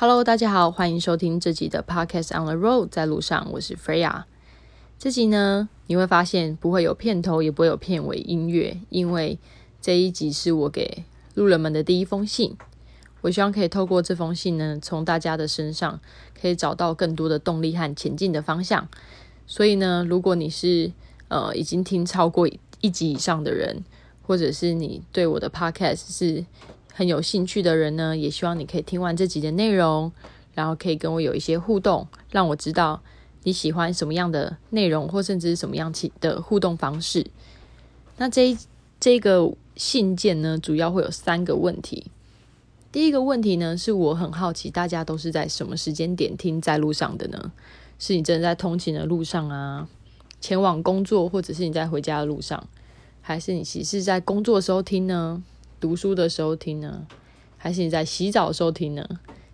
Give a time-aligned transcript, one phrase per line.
[0.00, 4.22] Hello，大家好，欢迎收听这集的 Podcast on the Road，在路上，我是 Freya。
[4.96, 9.40] 这集呢，你会发现不会有片头，也不会有片尾音乐，因为
[9.80, 11.02] 这一集是我给
[11.34, 12.56] 路人们的第一封信。
[13.22, 15.98] 我希望可以透过这封信呢，从大家的身上
[16.40, 18.86] 可以找到更多的动力和前进的方向。
[19.48, 20.92] 所以呢，如果你是
[21.26, 22.48] 呃已经听超过
[22.80, 23.84] 一集以上的人，
[24.22, 26.46] 或者是你对我的 Podcast 是
[26.98, 30.10] 很有兴趣的人呢，也希望你可以听完这集的内容，
[30.52, 33.00] 然后可以跟我有一些互动，让我知道
[33.44, 37.24] 你喜欢什么样的内容，或甚至是什么样的互动方式。
[38.16, 38.58] 那这
[38.98, 42.10] 这个信件呢，主要会有三个问题。
[42.90, 47.52] 第一个问题呢，是我很好奇，大家都是在什么时间点听在路上的呢？
[48.00, 49.88] 是你正在通勤的路上啊，
[50.40, 52.66] 前往工作，或者是你在回家的路上，
[53.20, 55.40] 还是你其实是在工作的时候听呢？
[55.80, 57.06] 读书的时候听呢，
[57.56, 59.06] 还是你在洗澡的时候听呢？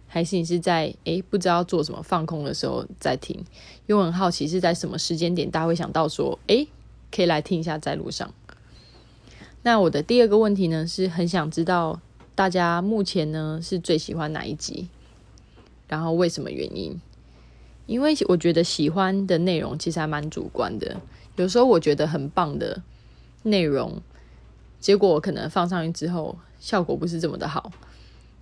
[0.06, 3.36] 还是你是在诶不知道做什么放空的时候在听？
[3.86, 6.68] 因为我很好奇是在什么时间点大家会想到说诶
[7.10, 8.32] 可以来听一下在路上。
[9.62, 12.00] 那我的第二个问题呢是很想知道
[12.36, 14.88] 大家目前呢是最喜欢哪一集，
[15.88, 17.00] 然后为什么原因？
[17.86, 21.00] 因为我觉得喜欢的内容其实还蛮主观的，
[21.34, 22.80] 有时候我觉得很棒的
[23.42, 24.00] 内容。
[24.84, 27.72] 结果可能放上去之后，效果不是这么的好。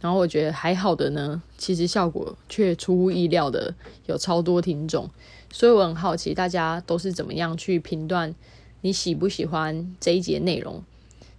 [0.00, 3.72] 然后我觉得还好的呢，其实效果却出乎意料的
[4.06, 5.08] 有超多听众。
[5.52, 8.34] 所以我很好奇，大家都是怎么样去评断
[8.80, 10.82] 你喜不喜欢这一节内容？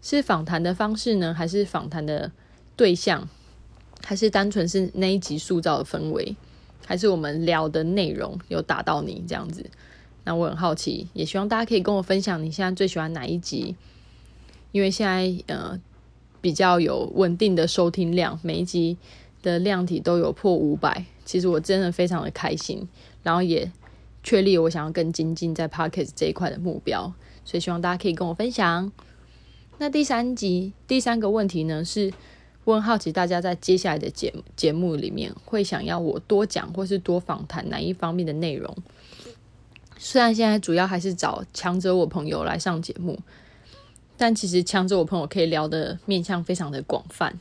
[0.01, 2.31] 是访谈的方式呢，还是访谈的
[2.77, 3.27] 对象，
[4.01, 6.33] 还是单纯是那一集塑造的氛围，
[6.85, 9.69] 还是我们聊的内容有打到你这样子？
[10.23, 13.75] 那我很好奇，也希望大家可以跟我分享你现在最喜欢哪一集。
[14.73, 15.79] 因为现在呃
[16.41, 18.97] 比较有稳定的收听量，每一集
[19.41, 22.85] 的量体都有破五百，其实我真的非常的开心，
[23.21, 23.71] 然后也
[24.23, 27.13] 确立我想要更精进在 Pocket 这一块的目标，
[27.45, 28.91] 所以希望大家可以跟我分享。
[29.77, 32.11] 那第三集第三个问题呢，是
[32.65, 38.75] 问好奇大家在接下来的节节目里面会想要我多讲或是多访谈哪一方面的内容？
[39.99, 43.19] 虽然现在主要还是找强者我朋友来上节目。
[44.17, 47.37] 但其实强者我朋友可以聊的面向非常的广泛。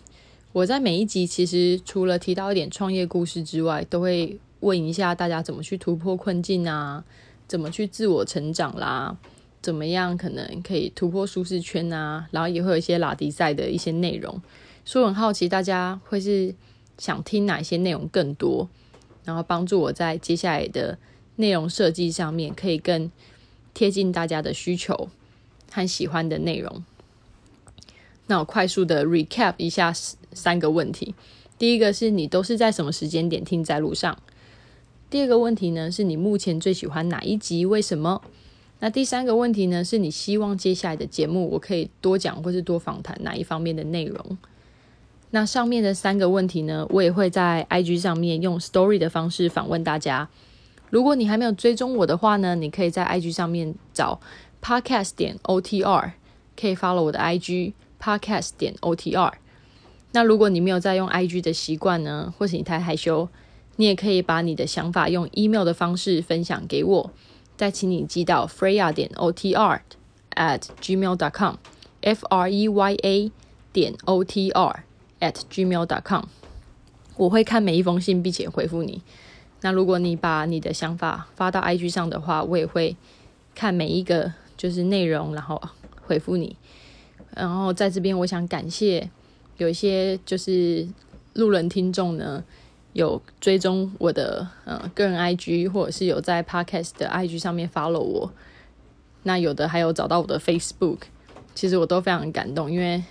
[0.53, 7.05] 我在每一集其实除了提到一点创业故事之外，都会问一下大家怎么去突破困境啊，
[7.49, 9.16] 怎么去自我成长啦，
[9.61, 14.41] 怎么样可能可以突破舒适圈啊，然后也会有一些拉迪赛的一些内容。
[14.84, 16.55] 所以很好奇大家会是
[16.99, 18.69] 想听哪些内容更多，
[19.25, 20.99] 然后帮助我在接下来的
[21.37, 23.11] 内容设计上面可以更
[23.72, 25.09] 贴近大家的需求。
[25.72, 26.84] 和喜欢的内容。
[28.27, 29.93] 那我快速的 recap 一下
[30.33, 31.15] 三个问题。
[31.59, 34.16] 第一个是你都是在什么时间点听在路上？
[35.11, 37.66] 第二个问题呢，是你目前最喜欢哪一集？
[37.66, 38.22] 为什么？
[38.81, 44.38] 那第三个问题呢，是你希望接下来的节目我可以多讲或是多访谈哪一方面的内容？
[45.31, 50.28] 那上面的三个问题呢，我也会在 IG 上面用 story 的方式访问大家。
[50.91, 54.21] 如果你还没有追踪我的话呢，你可以在 IG 上面找。
[54.62, 56.15] Podcast 点 O T R
[56.59, 59.33] 可以 follow 我的 IG Podcast 点 O T R。
[60.12, 63.28] 那如果你没有在用 IG 的习惯呢，或是你太害羞，
[63.77, 67.11] 你也可以把你的想法用 email 的方式分享给我，
[67.56, 69.83] 再请你寄到 Freya 点 O T R
[70.37, 71.56] at gmail dot com
[72.03, 73.33] F R E Y A
[73.73, 74.84] 点 O T R
[75.19, 76.27] at gmail dot com。
[77.17, 79.03] 我会看每一封信，并且回复你。
[79.62, 82.97] 那如果你把你的想法发到 IG 上的话，我也会
[83.56, 84.34] 看每一个。
[84.62, 85.61] 就是内容，然后
[86.06, 86.56] 回复你。
[87.34, 89.11] 然后在这边，我想感谢
[89.56, 90.89] 有一些就是
[91.33, 92.45] 路人听众呢，
[92.93, 98.33] 有追踪我的呃个人 IG，或者是有在 Podcast 的 IG 上面 follow 我。
[99.25, 100.99] 那有的还有找到我的 Facebook，
[101.56, 103.03] 其实我都非常感动，因为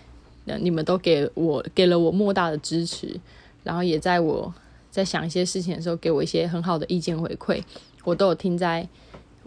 [0.62, 3.20] 你们都给我给了我莫大的支持，
[3.66, 4.54] 然后也在我
[4.90, 7.62] 在想一些事情的时候，给我一些很好的意见回馈，
[8.06, 8.88] 我都有听在。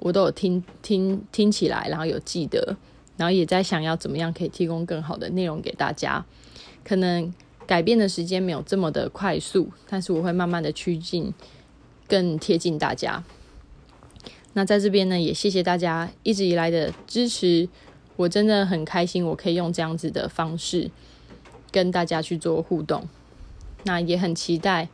[0.04, 2.76] 我都有听听听起来，然后有记得，
[3.16, 6.22] 然后也在想要怎么样可以提供更好的内容给大家。
[6.84, 7.32] 可能
[7.66, 11.32] 改变的时间没有这么的快速，但是我会慢慢的趋近，
[12.06, 13.24] 更贴近大家。
[14.52, 17.66] 那在这边呢，也谢谢大家一直以来的支持，
[18.16, 20.90] 我真的很开心，我可以用这样子的方式
[21.72, 23.08] 跟大家去做互动。
[23.84, 24.88] 那也很期待。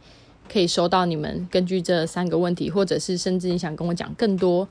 [0.52, 4.68] 可以收到你们根据这三个问题，或者是甚至你想跟我讲更多，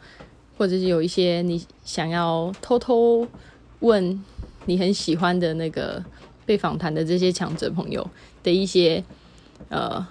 [0.60, 3.26] 或者是有一些你想要偷偷
[3.80, 4.24] 问
[4.66, 6.04] 你很喜欢的那个
[6.46, 8.06] 被访谈的这些强者朋友
[8.44, 9.02] 的一些
[9.70, 10.06] 呃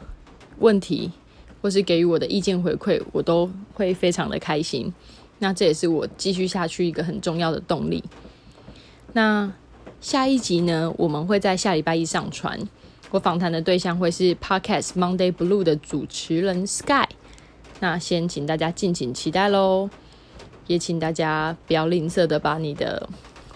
[0.58, 1.12] 问题，
[1.60, 4.90] 或是给予我的意见回馈，我都会非常的开心。
[5.38, 8.02] 那这也是我继续下去一个很重要的动力。
[9.12, 9.52] 那
[10.00, 12.58] 下一集呢，我们会在下礼拜一上传。
[13.10, 17.06] 我访谈的对象会是 Podcast Monday Blue 的主持人 Sky。
[17.80, 19.88] 那先请大家敬请期待喽，
[20.68, 23.08] 也请大家不要吝啬的把你的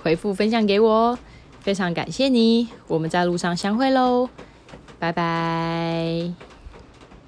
[0.02, 1.18] 回复分享给我哦，
[1.60, 2.66] 非常感谢你。
[2.88, 4.28] 我们在路上相会喽，
[4.98, 6.51] 拜拜。